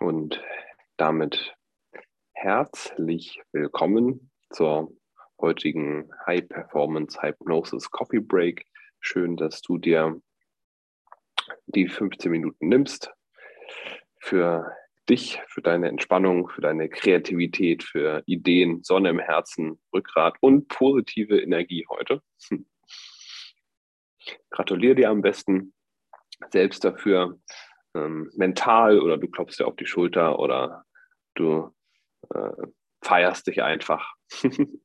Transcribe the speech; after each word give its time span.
Und 0.00 0.42
damit 0.96 1.54
herzlich 2.32 3.40
willkommen 3.52 4.32
zur 4.50 4.90
heutigen 5.40 6.10
High 6.26 6.48
Performance 6.48 7.22
Hypnosis 7.22 7.88
Coffee 7.92 8.18
Break. 8.18 8.66
Schön, 8.98 9.36
dass 9.36 9.62
du 9.62 9.78
dir 9.78 10.20
die 11.66 11.86
15 11.86 12.30
Minuten 12.32 12.66
nimmst 12.66 13.12
für 14.18 14.74
dich, 15.08 15.40
für 15.46 15.62
deine 15.62 15.88
Entspannung, 15.88 16.48
für 16.48 16.60
deine 16.60 16.88
Kreativität, 16.88 17.84
für 17.84 18.24
Ideen, 18.26 18.82
Sonne 18.82 19.10
im 19.10 19.20
Herzen, 19.20 19.80
Rückgrat 19.94 20.36
und 20.40 20.66
positive 20.66 21.40
Energie 21.40 21.86
heute. 21.88 22.20
Gratuliere 24.50 24.96
dir 24.96 25.10
am 25.10 25.22
besten 25.22 25.72
selbst 26.50 26.84
dafür, 26.84 27.38
ähm, 27.94 28.30
mental 28.34 29.00
oder 29.00 29.18
du 29.18 29.28
klopfst 29.28 29.58
dir 29.58 29.66
auf 29.66 29.76
die 29.76 29.86
Schulter 29.86 30.38
oder 30.38 30.84
du 31.34 31.74
äh, 32.34 32.66
feierst 33.02 33.46
dich 33.46 33.62
einfach. 33.62 34.14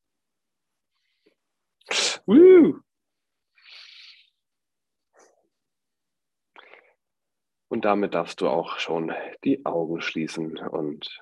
Und 7.75 7.83
damit 7.83 8.13
darfst 8.13 8.39
du 8.39 8.47
auch 8.47 8.79
schon 8.79 9.13
die 9.43 9.65
Augen 9.65 9.99
schließen 9.99 10.57
und 10.57 11.21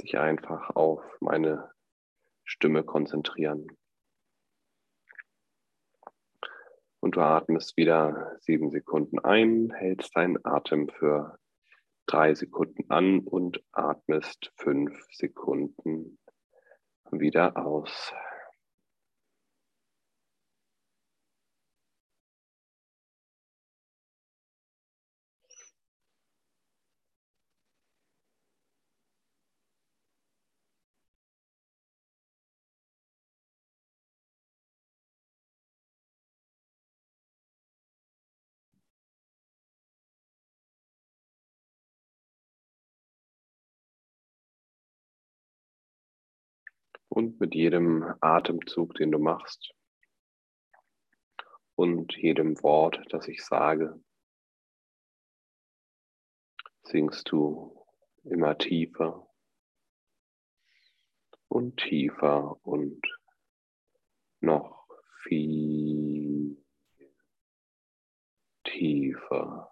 dich 0.00 0.16
einfach 0.16 0.70
auf 0.76 1.02
meine 1.20 1.72
Stimme 2.44 2.84
konzentrieren. 2.84 3.66
Und 7.00 7.16
du 7.16 7.20
atmest 7.20 7.76
wieder 7.76 8.36
sieben 8.40 8.70
Sekunden 8.70 9.18
ein, 9.18 9.72
hältst 9.74 10.16
deinen 10.16 10.44
Atem 10.44 10.88
für 10.88 11.38
drei 12.06 12.34
Sekunden 12.34 12.90
an 12.90 13.20
und 13.20 13.62
atmest 13.72 14.52
fünf 14.56 15.06
Sekunden 15.12 16.18
wieder 17.10 17.56
aus. 17.56 18.12
Und 47.08 47.40
mit 47.40 47.54
jedem 47.54 48.04
Atemzug, 48.20 48.94
den 48.94 49.12
du 49.12 49.18
machst. 49.18 49.72
Und 51.74 52.16
jedem 52.16 52.62
Wort, 52.62 53.00
das 53.10 53.28
ich 53.28 53.44
sage, 53.44 54.02
sinkst 56.84 57.30
du 57.30 57.84
immer 58.24 58.56
tiefer 58.58 59.28
und 61.48 61.76
tiefer 61.76 62.58
und 62.64 63.00
noch 64.40 64.86
viel 65.22 66.62
tiefer 68.64 69.70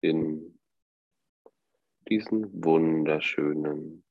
in 0.00 0.58
diesen 2.08 2.64
wunderschönen 2.64 4.04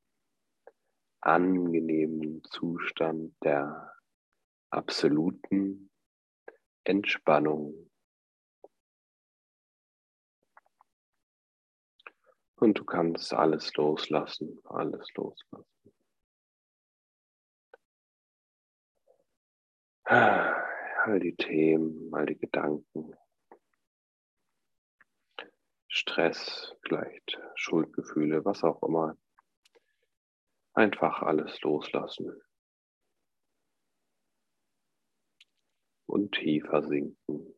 angenehmen 1.22 2.44
Zustand 2.44 3.36
der 3.44 3.94
absoluten 4.72 5.92
Entspannung. 6.84 7.92
Und 12.56 12.78
du 12.78 12.86
kannst 12.86 13.34
alles 13.34 13.74
loslassen, 13.76 14.60
alles 14.66 15.08
loslassen. 15.16 15.66
All 20.04 21.20
die 21.20 21.36
Themen, 21.36 22.14
all 22.14 22.26
die 22.26 22.38
Gedanken, 22.38 23.16
Stress, 25.88 26.76
vielleicht 26.84 27.40
Schuldgefühle, 27.56 28.46
was 28.46 28.64
auch 28.64 28.84
immer 28.84 29.18
Einfach 30.74 31.22
alles 31.22 31.60
loslassen 31.62 32.42
und 36.08 36.32
tiefer 36.34 36.84
sinken. 36.84 37.54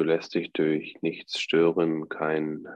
Du 0.00 0.04
lässt 0.04 0.34
dich 0.34 0.50
durch 0.54 0.96
nichts 1.02 1.38
stören, 1.38 2.08
kein 2.08 2.66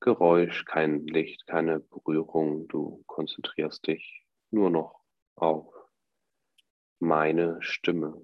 Geräusch, 0.00 0.66
kein 0.66 1.06
Licht, 1.06 1.46
keine 1.46 1.80
Berührung. 1.80 2.68
Du 2.68 3.02
konzentrierst 3.06 3.86
dich 3.86 4.22
nur 4.50 4.68
noch 4.68 5.00
auf 5.34 5.72
meine 6.98 7.56
Stimme. 7.62 8.20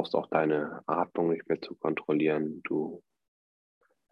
Brauchst 0.00 0.14
auch 0.14 0.28
deine 0.28 0.82
Atmung 0.86 1.28
nicht 1.28 1.46
mehr 1.46 1.60
zu 1.60 1.74
kontrollieren. 1.74 2.62
Du 2.62 3.02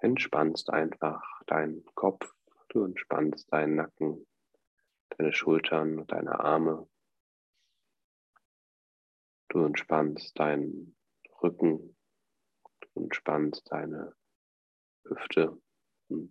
entspannst 0.00 0.68
einfach 0.68 1.22
deinen 1.46 1.82
Kopf, 1.94 2.30
du 2.68 2.84
entspannst 2.84 3.50
deinen 3.50 3.76
Nacken, 3.76 4.26
deine 5.16 5.32
Schultern 5.32 6.06
deine 6.06 6.40
Arme. 6.40 6.86
Du 9.48 9.64
entspannst 9.64 10.38
deinen 10.38 10.94
Rücken, 11.42 11.96
du 12.80 13.00
entspannst 13.00 13.72
deine 13.72 14.14
Hüfte 15.06 15.58
und 16.08 16.30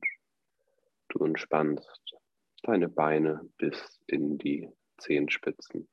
du 1.09 1.23
entspannst 1.23 2.15
deine 2.61 2.89
Beine 2.89 3.41
bis 3.57 3.99
in 4.05 4.37
die 4.37 4.69
Zehenspitzen. 4.99 5.89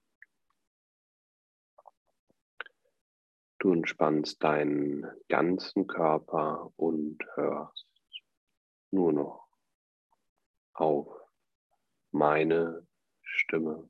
Du 3.64 3.72
entspannst 3.72 4.44
deinen 4.44 5.06
ganzen 5.30 5.86
Körper 5.86 6.70
und 6.76 7.16
hörst 7.32 7.86
nur 8.90 9.10
noch 9.10 9.48
auf 10.74 11.08
meine 12.10 12.86
Stimme. 13.22 13.88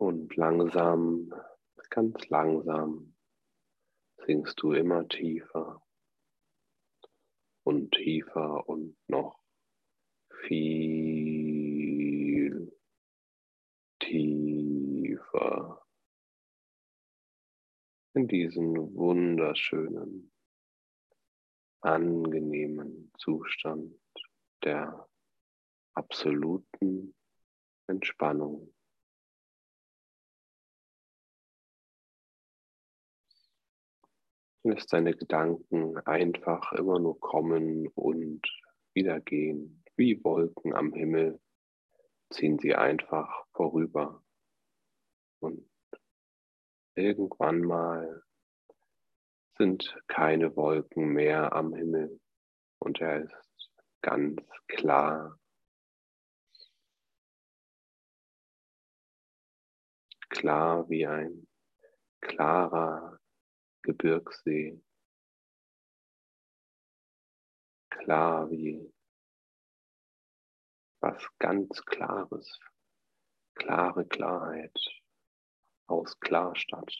Und 0.00 0.34
langsam, 0.36 1.30
ganz 1.90 2.26
langsam 2.30 3.14
sinkst 4.24 4.58
du 4.62 4.72
immer 4.72 5.06
tiefer 5.06 5.82
und 7.64 7.92
tiefer 7.92 8.66
und 8.66 8.96
noch 9.08 9.38
viel 10.46 12.74
tiefer 13.98 15.84
in 18.14 18.26
diesen 18.26 18.94
wunderschönen, 18.94 20.32
angenehmen 21.82 23.12
Zustand 23.18 24.00
der 24.64 25.06
absoluten 25.92 27.14
Entspannung. 27.86 28.72
Lässt 34.62 34.92
deine 34.92 35.14
Gedanken 35.14 35.96
einfach 36.06 36.72
immer 36.72 36.98
nur 36.98 37.18
kommen 37.18 37.88
und 37.88 38.42
wieder 38.92 39.20
gehen, 39.20 39.82
wie 39.96 40.22
Wolken 40.22 40.74
am 40.74 40.92
Himmel 40.92 41.40
ziehen 42.30 42.58
sie 42.58 42.74
einfach 42.74 43.46
vorüber. 43.52 44.22
Und 45.40 45.68
irgendwann 46.94 47.62
mal 47.62 48.22
sind 49.56 49.96
keine 50.08 50.56
Wolken 50.56 51.08
mehr 51.08 51.52
am 51.54 51.74
Himmel 51.74 52.20
und 52.78 53.00
er 53.00 53.24
ist 53.24 53.70
ganz 54.02 54.42
klar. 54.68 55.38
Klar 60.28 60.88
wie 60.88 61.06
ein 61.06 61.46
klarer 62.20 63.19
Gebirgssee. 63.90 64.80
Klar 67.90 68.48
wie 68.50 68.94
was 71.00 71.28
ganz 71.40 71.84
Klares, 71.86 72.60
klare 73.56 74.06
Klarheit 74.06 74.78
aus 75.88 76.20
Klarstadt. 76.20 76.94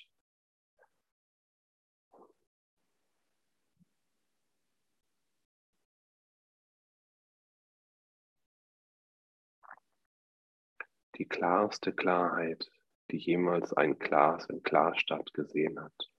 Die 11.15 11.29
klarste 11.29 11.93
Klarheit, 11.93 12.69
die 13.13 13.19
jemals 13.19 13.73
ein 13.75 13.97
Glas 13.99 14.47
in 14.47 14.63
Klarstadt 14.65 15.33
gesehen 15.35 15.79
hat. 15.79 16.11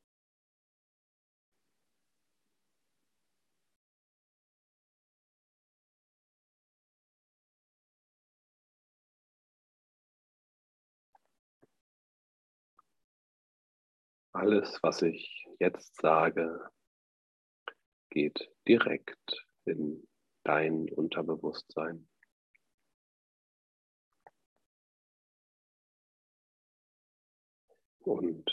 Alles, 14.42 14.82
was 14.82 15.04
ich 15.04 15.48
jetzt 15.60 16.02
sage, 16.02 16.68
geht 18.10 18.52
direkt 18.68 19.48
in 19.66 20.08
dein 20.44 20.90
Unterbewusstsein. 20.90 22.10
Und 28.00 28.50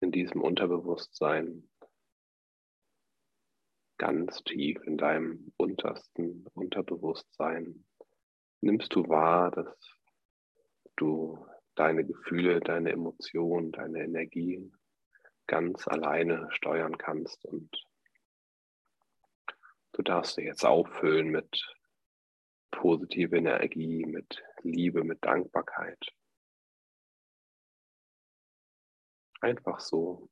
in 0.00 0.10
diesem 0.12 0.40
Unterbewusstsein, 0.40 1.68
ganz 3.98 4.42
tief 4.44 4.82
in 4.84 4.96
deinem 4.96 5.52
untersten 5.58 6.46
Unterbewusstsein, 6.54 7.86
nimmst 8.62 8.94
du 8.94 9.06
wahr, 9.10 9.50
dass 9.50 9.76
du 10.96 11.46
deine 11.74 12.04
Gefühle, 12.04 12.60
deine 12.60 12.90
Emotionen, 12.90 13.72
deine 13.72 14.04
Energien 14.04 14.76
ganz 15.46 15.86
alleine 15.88 16.48
steuern 16.50 16.98
kannst. 16.98 17.44
Und 17.44 17.86
du 19.92 20.02
darfst 20.02 20.36
dir 20.36 20.44
jetzt 20.44 20.64
auffüllen 20.64 21.28
mit 21.28 21.74
positiver 22.70 23.36
Energie, 23.36 24.04
mit 24.06 24.42
Liebe, 24.62 25.04
mit 25.04 25.24
Dankbarkeit. 25.24 26.04
Einfach 29.40 29.80
so. 29.80 30.28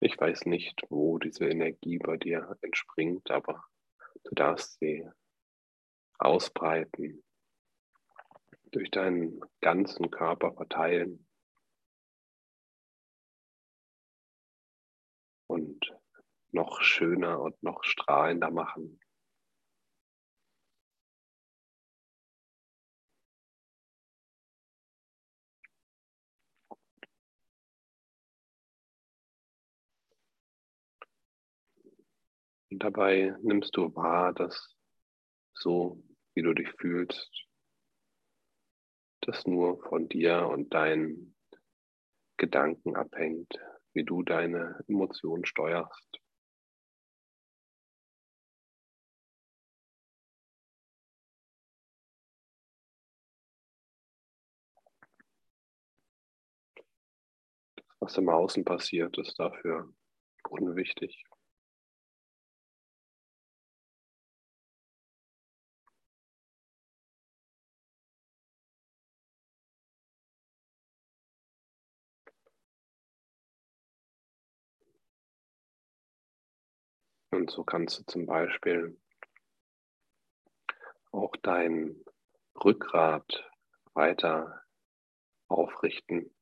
Ich 0.00 0.18
weiß 0.18 0.46
nicht, 0.46 0.82
wo 0.90 1.18
diese 1.18 1.48
Energie 1.48 1.98
bei 1.98 2.18
dir 2.18 2.58
entspringt, 2.60 3.30
aber 3.30 3.64
du 4.24 4.34
darfst 4.34 4.78
sie 4.78 5.08
ausbreiten, 6.18 7.23
durch 8.74 8.90
deinen 8.90 9.40
ganzen 9.60 10.10
Körper 10.10 10.52
verteilen 10.52 11.24
und 15.46 15.94
noch 16.50 16.82
schöner 16.82 17.40
und 17.40 17.62
noch 17.62 17.84
strahlender 17.84 18.50
machen. 18.50 19.00
Und 32.70 32.82
dabei 32.82 33.36
nimmst 33.42 33.76
du 33.76 33.94
wahr, 33.94 34.32
dass 34.32 34.74
so, 35.52 36.02
wie 36.34 36.42
du 36.42 36.52
dich 36.54 36.72
fühlst, 36.72 37.46
das 39.26 39.46
nur 39.46 39.82
von 39.84 40.08
dir 40.08 40.46
und 40.46 40.72
deinen 40.74 41.34
Gedanken 42.36 42.96
abhängt, 42.96 43.58
wie 43.92 44.04
du 44.04 44.22
deine 44.22 44.84
Emotionen 44.88 45.44
steuerst. 45.44 46.20
Was 58.00 58.18
im 58.18 58.28
Außen 58.28 58.64
passiert, 58.66 59.16
ist 59.16 59.38
dafür 59.38 59.90
unwichtig. 60.50 61.24
Und 77.34 77.50
so 77.50 77.64
kannst 77.64 77.98
du 77.98 78.04
zum 78.04 78.26
Beispiel 78.26 78.96
auch 81.10 81.34
dein 81.42 82.00
Rückgrat 82.64 83.50
weiter 83.92 84.62
aufrichten, 85.48 86.32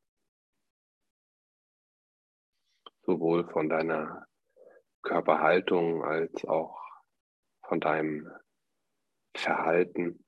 sowohl 3.07 3.49
von 3.49 3.71
deiner 3.71 4.27
Körperhaltung 5.01 6.05
als 6.05 6.45
auch 6.45 6.79
von 7.63 7.81
deinem 7.81 8.31
Verhalten. 9.35 10.23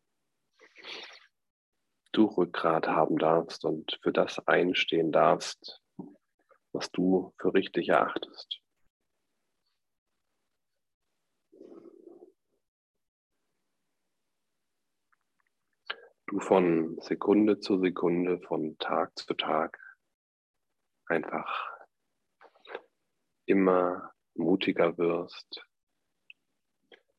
Du 2.13 2.25
Rückgrat 2.25 2.89
haben 2.89 3.19
darfst 3.19 3.67
und 3.67 3.99
für 4.03 4.13
das 4.13 4.39
einstehen 4.49 5.13
darfst, 5.13 5.83
was 6.73 6.91
du 6.91 7.35
für 7.39 7.53
richtig 7.53 7.91
erachtest. 7.91 8.64
Du 16.27 16.41
von 16.41 16.99
Sekunde 17.01 17.59
zu 17.61 17.79
Sekunde, 17.79 18.41
von 18.41 18.79
Tag 18.79 19.19
zu 19.19 19.35
Tag 19.35 19.79
einfach 21.07 21.71
immer 23.47 24.13
mutiger 24.35 24.97
wirst, 24.97 25.67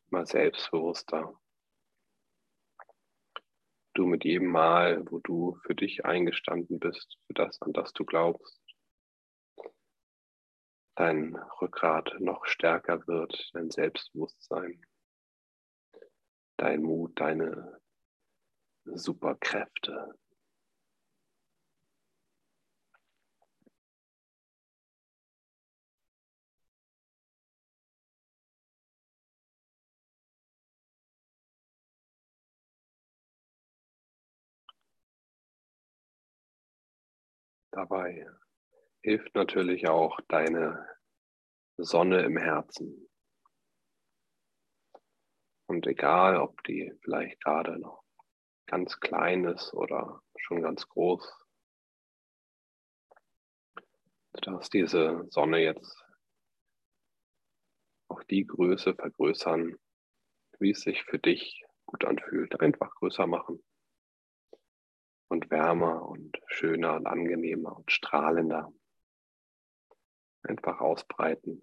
immer 0.09 0.25
selbstbewusster. 0.25 1.39
Du 3.93 4.05
mit 4.05 4.25
jedem 4.25 4.47
Mal, 4.47 5.09
wo 5.09 5.19
du 5.19 5.57
für 5.65 5.75
dich 5.75 6.03
eingestanden 6.03 6.79
bist, 6.79 7.17
für 7.27 7.33
das, 7.33 7.61
an 7.61 7.71
das 7.73 7.93
du 7.93 8.03
glaubst, 8.03 8.59
dein 10.95 11.35
Rückgrat 11.61 12.15
noch 12.19 12.45
stärker 12.45 13.07
wird, 13.07 13.51
dein 13.53 13.69
Selbstbewusstsein, 13.69 14.85
dein 16.57 16.81
Mut, 16.81 17.17
deine 17.19 17.79
Superkräfte. 18.85 20.15
Dabei 37.71 38.25
hilft 39.01 39.35
natürlich 39.35 39.89
auch 39.89 40.17
deine 40.29 40.87
Sonne 41.77 42.21
im 42.21 42.37
Herzen. 42.37 43.09
Und 45.67 45.85
egal, 45.85 46.37
ob 46.37 46.63
die 46.63 46.93
vielleicht 47.01 47.41
gerade 47.43 47.77
noch 47.77 48.04
ganz 48.67 48.99
klein 48.99 49.45
ist 49.45 49.73
oder 49.73 50.21
schon 50.37 50.61
ganz 50.61 50.87
groß, 50.87 51.45
darfst 54.41 54.73
diese 54.73 55.25
Sonne 55.29 55.59
jetzt 55.59 56.05
auf 58.07 58.23
die 58.25 58.45
Größe 58.45 58.93
vergrößern, 58.93 59.75
wie 60.59 60.71
es 60.71 60.81
sich 60.81 61.03
für 61.03 61.19
dich 61.19 61.63
gut 61.85 62.05
anfühlt. 62.05 62.59
Einfach 62.59 62.93
größer 62.95 63.27
machen 63.27 63.63
und 65.27 65.49
wärmer 65.49 66.07
und 66.07 66.39
schöner 66.47 66.95
und 66.95 67.07
angenehmer 67.07 67.75
und 67.75 67.91
strahlender. 67.91 68.71
Einfach 70.43 70.79
ausbreiten. 70.79 71.61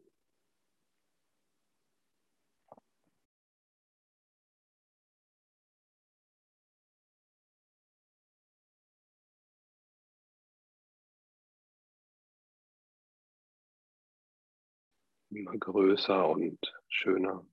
Immer 15.34 15.56
größer 15.58 16.28
und 16.28 16.58
schöner. 16.88 17.46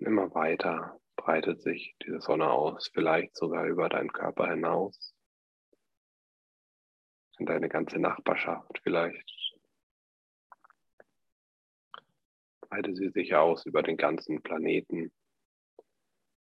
Immer 0.00 0.34
weiter 0.34 1.00
breitet 1.16 1.62
sich 1.62 1.96
diese 2.04 2.20
Sonne 2.20 2.50
aus, 2.50 2.90
vielleicht 2.92 3.36
sogar 3.36 3.66
über 3.66 3.88
deinen 3.88 4.12
Körper 4.12 4.50
hinaus, 4.50 5.14
in 7.38 7.46
deine 7.46 7.68
ganze 7.68 7.98
Nachbarschaft 7.98 8.80
vielleicht. 8.82 9.56
Breitet 12.60 12.96
sie 12.96 13.10
sich 13.10 13.34
aus 13.34 13.64
über 13.66 13.82
den 13.82 13.96
ganzen 13.96 14.42
Planeten, 14.42 15.12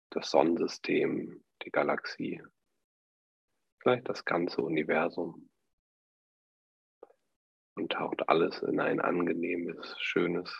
das 0.10 0.32
Sonnensystem, 0.32 1.44
die 1.64 1.70
Galaxie, 1.70 2.42
vielleicht 3.80 4.10
das 4.10 4.26
ganze 4.26 4.62
Universum 4.62 5.50
und 7.76 7.92
taucht 7.92 8.28
alles 8.30 8.62
in 8.62 8.80
ein 8.80 9.00
angenehmes, 9.00 9.96
schönes, 10.00 10.54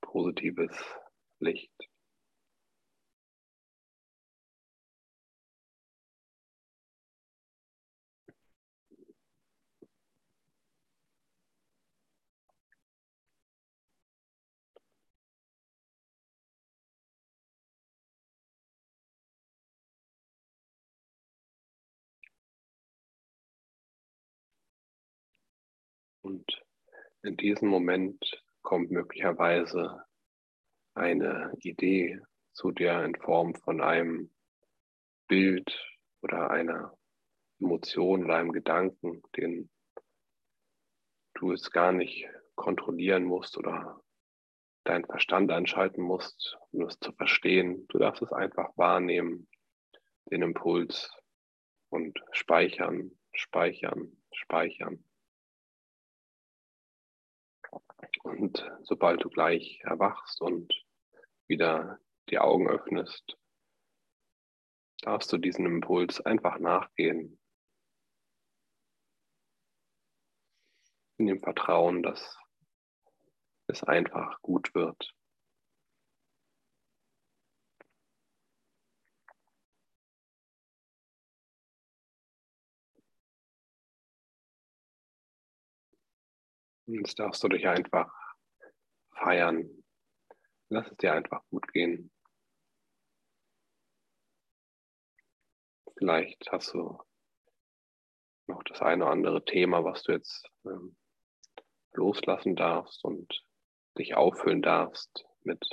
positives 0.00 0.72
Licht. 1.40 1.72
Und 26.24 26.64
in 27.22 27.36
diesem 27.36 27.68
Moment 27.68 28.42
kommt 28.62 28.90
möglicherweise 28.90 30.04
eine 30.94 31.52
Idee 31.60 32.18
zu 32.52 32.70
dir 32.70 33.04
in 33.04 33.14
Form 33.14 33.54
von 33.54 33.82
einem 33.82 34.30
Bild 35.28 35.70
oder 36.22 36.50
einer 36.50 36.96
Emotion 37.60 38.24
oder 38.24 38.36
einem 38.36 38.52
Gedanken, 38.52 39.22
den 39.36 39.68
du 41.34 41.52
es 41.52 41.70
gar 41.70 41.92
nicht 41.92 42.26
kontrollieren 42.54 43.24
musst 43.24 43.58
oder 43.58 44.00
deinen 44.84 45.04
Verstand 45.04 45.50
einschalten 45.50 46.00
musst, 46.00 46.56
um 46.70 46.86
es 46.86 46.98
zu 47.00 47.12
verstehen. 47.12 47.86
Du 47.88 47.98
darfst 47.98 48.22
es 48.22 48.32
einfach 48.32 48.70
wahrnehmen, 48.78 49.46
den 50.30 50.40
Impuls 50.40 51.10
und 51.90 52.18
speichern, 52.32 53.10
speichern, 53.34 54.16
speichern. 54.32 55.04
Und 58.22 58.70
sobald 58.82 59.22
du 59.24 59.30
gleich 59.30 59.80
erwachst 59.82 60.40
und 60.40 60.72
wieder 61.46 61.98
die 62.30 62.38
Augen 62.38 62.68
öffnest, 62.68 63.38
darfst 65.02 65.32
du 65.32 65.38
diesem 65.38 65.66
Impuls 65.66 66.20
einfach 66.20 66.58
nachgehen. 66.58 67.38
In 71.18 71.26
dem 71.26 71.40
Vertrauen, 71.40 72.02
dass 72.02 72.38
es 73.66 73.84
einfach 73.84 74.40
gut 74.40 74.74
wird. 74.74 75.14
Jetzt 86.86 87.18
darfst 87.18 87.42
du 87.42 87.48
dich 87.48 87.66
einfach 87.66 88.12
feiern. 89.16 89.84
Lass 90.68 90.90
es 90.90 90.96
dir 90.98 91.14
einfach 91.14 91.42
gut 91.48 91.66
gehen. 91.72 92.10
Vielleicht 95.96 96.50
hast 96.52 96.74
du 96.74 96.98
noch 98.46 98.62
das 98.64 98.82
eine 98.82 99.04
oder 99.04 99.12
andere 99.12 99.44
Thema, 99.44 99.84
was 99.84 100.02
du 100.02 100.12
jetzt 100.12 100.46
ähm, 100.66 100.96
loslassen 101.92 102.56
darfst 102.56 103.02
und 103.04 103.44
dich 103.96 104.14
auffüllen 104.14 104.60
darfst 104.60 105.24
mit 105.42 105.64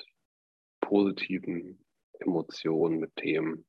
positiven 0.79 1.85
Emotionen, 2.13 2.99
mit 2.99 3.15
Themen, 3.15 3.67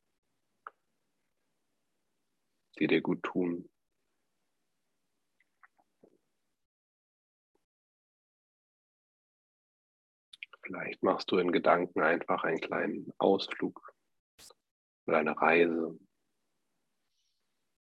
die 2.78 2.86
dir 2.86 3.00
gut 3.00 3.22
tun. 3.22 3.71
Vielleicht 10.72 11.02
machst 11.02 11.30
du 11.30 11.36
in 11.36 11.52
Gedanken 11.52 12.00
einfach 12.00 12.44
einen 12.44 12.58
kleinen 12.58 13.12
Ausflug 13.18 13.92
oder 15.06 15.18
eine 15.18 15.38
Reise 15.38 15.98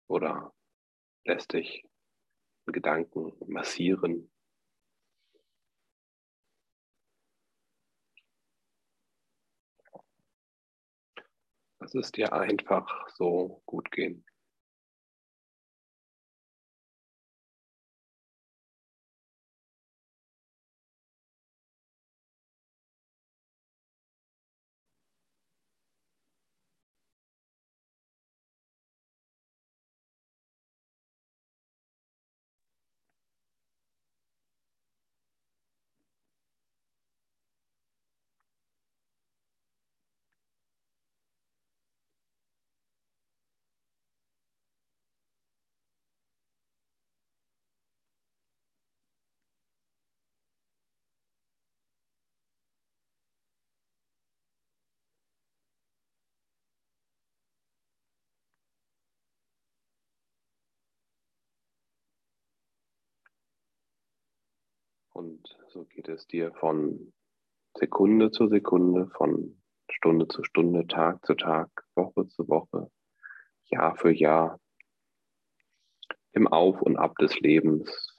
oder 0.09 0.53
lässt 1.23 1.53
dich 1.53 1.85
in 2.67 2.73
Gedanken 2.73 3.31
massieren. 3.47 4.29
Lass 11.79 11.95
es 11.95 12.11
dir 12.11 12.33
einfach 12.33 13.07
so 13.15 13.61
gut 13.65 13.89
gehen. 13.89 14.25
Und 65.21 65.55
so 65.67 65.85
geht 65.85 66.09
es 66.09 66.25
dir 66.25 66.51
von 66.51 67.13
Sekunde 67.75 68.31
zu 68.31 68.47
Sekunde, 68.47 69.07
von 69.15 69.61
Stunde 69.91 70.27
zu 70.27 70.43
Stunde, 70.43 70.87
Tag 70.87 71.23
zu 71.23 71.35
Tag, 71.35 71.69
Woche 71.93 72.27
zu 72.27 72.47
Woche, 72.47 72.91
Jahr 73.65 73.95
für 73.95 74.09
Jahr, 74.11 74.59
im 76.31 76.47
Auf 76.47 76.81
und 76.81 76.97
Ab 76.97 77.15
des 77.19 77.39
Lebens, 77.39 78.17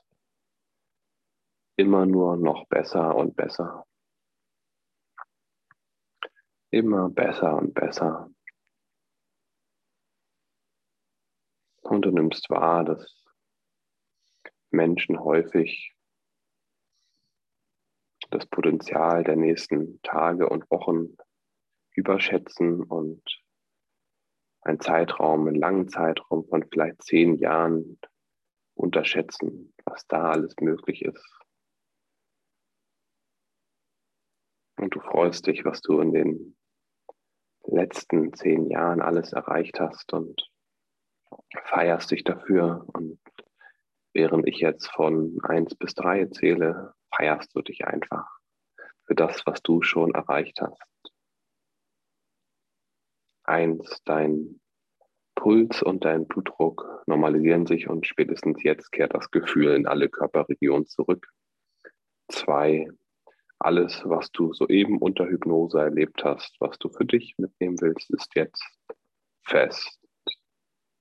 immer 1.75 2.07
nur 2.07 2.37
noch 2.37 2.69
besser 2.69 3.17
und 3.17 3.35
besser. 3.35 3.85
Immer 6.71 7.11
besser 7.11 7.57
und 7.57 7.75
besser. 7.75 8.31
Und 11.81 12.03
du 12.03 12.13
nimmst 12.13 12.49
wahr, 12.49 12.85
dass 12.85 13.25
Menschen 14.71 15.19
häufig 15.19 15.92
das 18.33 18.47
Potenzial 18.47 19.25
der 19.25 19.37
nächsten 19.37 20.01
Tage 20.03 20.49
und 20.49 20.69
Wochen 20.71 21.17
überschätzen 21.95 22.83
und 22.83 23.23
einen 24.63 24.81
Zeitraum, 24.81 25.47
einen 25.47 25.57
langen 25.57 25.89
Zeitraum 25.89 26.47
von 26.49 26.65
vielleicht 26.71 27.03
zehn 27.03 27.37
Jahren 27.37 27.99
unterschätzen, 28.75 29.75
was 29.85 30.07
da 30.07 30.31
alles 30.31 30.55
möglich 30.61 31.03
ist. 31.03 31.39
Und 34.79 34.95
du 34.95 35.01
freust 35.01 35.47
dich, 35.47 35.65
was 35.65 35.81
du 35.83 36.01
in 36.01 36.13
den 36.13 36.57
letzten 37.65 38.33
zehn 38.33 38.69
Jahren 38.69 39.01
alles 39.01 39.33
erreicht 39.33 39.79
hast 39.79 40.13
und 40.13 40.51
feierst 41.65 42.11
dich 42.11 42.25
dafür. 42.25 42.87
Und 42.95 43.21
während 44.13 44.49
ich 44.49 44.59
jetzt 44.59 44.89
von 44.91 45.39
eins 45.43 45.75
bis 45.75 45.95
drei 45.95 46.27
zähle, 46.27 46.95
feierst 47.17 47.55
du 47.55 47.63
dich 47.63 47.85
einfach 47.87 48.27
für 49.07 49.15
das, 49.15 49.47
was 49.47 49.63
du 49.63 49.83
schon 49.83 50.15
erreicht 50.15 50.61
hast. 50.61 50.81
Eins, 53.45 54.01
dein 54.05 54.61
Puls 55.35 55.83
und 55.83 56.05
dein 56.05 56.27
Blutdruck 56.27 57.03
normalisieren 57.07 57.67
sich 57.67 57.89
und 57.89 58.07
spätestens 58.07 58.63
jetzt 58.63 58.93
kehrt 58.93 59.15
das 59.15 59.31
Gefühl 59.31 59.75
in 59.75 59.87
alle 59.87 60.09
Körperregionen 60.09 60.87
zurück. 60.87 61.27
Zwei, 62.29 62.89
alles, 63.59 64.03
was 64.05 64.31
du 64.31 64.53
soeben 64.53 64.99
unter 64.99 65.27
Hypnose 65.27 65.81
erlebt 65.81 66.23
hast, 66.25 66.57
was 66.61 66.79
du 66.79 66.89
für 66.89 67.05
dich 67.05 67.35
mitnehmen 67.39 67.81
willst, 67.81 68.11
ist 68.11 68.35
jetzt 68.35 68.65
fest 69.43 69.99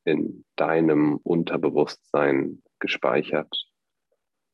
in 0.06 0.46
deinem 0.56 1.18
Unterbewusstsein 1.18 2.64
gespeichert. 2.80 3.71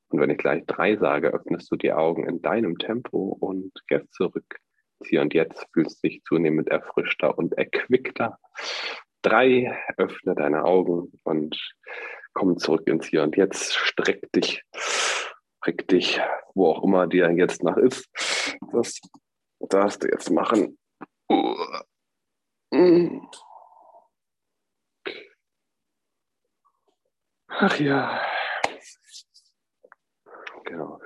Und 0.10 0.20
wenn 0.20 0.30
ich 0.30 0.38
gleich 0.38 0.66
drei 0.66 0.96
sage, 0.96 1.34
öffnest 1.34 1.72
du 1.72 1.76
die 1.76 1.92
Augen 1.92 2.28
in 2.28 2.42
deinem 2.42 2.78
Tempo 2.78 3.38
und 3.40 3.72
gehst 3.88 4.14
zurück. 4.14 4.60
Hier 5.04 5.22
und 5.22 5.34
jetzt 5.34 5.68
fühlst 5.74 6.04
dich 6.04 6.24
zunehmend 6.24 6.70
erfrischter 6.70 7.38
und 7.38 7.54
erquickter 7.58 8.40
drei, 9.28 9.78
öffne 9.98 10.36
deine 10.36 10.64
Augen 10.64 11.12
und 11.24 11.58
komm 12.34 12.58
zurück 12.58 12.88
ins 12.88 13.08
Hier 13.08 13.24
und 13.24 13.36
Jetzt. 13.36 13.76
Streck 13.76 14.32
dich, 14.32 14.64
streck 14.76 15.88
dich, 15.88 16.22
wo 16.54 16.68
auch 16.68 16.84
immer 16.84 17.08
dir 17.08 17.30
jetzt 17.32 17.64
nach 17.64 17.78
ist. 17.78 18.08
Das 18.72 19.00
darfst 19.60 20.04
du 20.04 20.08
jetzt 20.08 20.30
machen. 20.30 20.78
Ach 27.50 27.80
ja. 27.80 28.22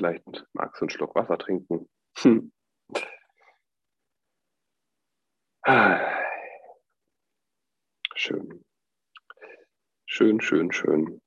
Vielleicht 0.01 0.48
magst 0.53 0.81
du 0.81 0.86
einen 0.86 0.89
Schluck 0.89 1.13
Wasser 1.13 1.38
trinken. 1.38 1.88
Hm. 2.17 2.51
Schön. 8.15 8.65
Schön, 10.08 10.41
schön, 10.41 10.72
schön. 10.72 11.21